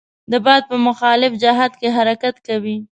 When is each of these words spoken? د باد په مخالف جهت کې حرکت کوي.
د 0.31 0.33
باد 0.45 0.63
په 0.69 0.77
مخالف 0.87 1.31
جهت 1.43 1.71
کې 1.79 1.89
حرکت 1.97 2.35
کوي. 2.47 2.77